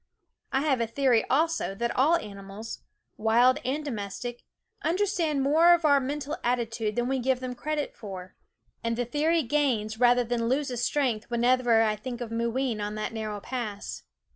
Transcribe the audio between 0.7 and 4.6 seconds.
a theory also that all animals, wild and domestic,